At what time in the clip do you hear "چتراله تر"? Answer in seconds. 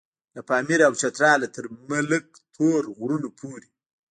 1.01-1.65